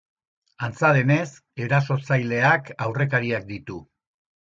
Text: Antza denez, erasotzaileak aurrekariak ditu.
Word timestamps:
Antza 0.67 0.87
denez, 0.95 1.27
erasotzaileak 1.65 2.71
aurrekariak 2.87 3.47
ditu. 3.53 3.79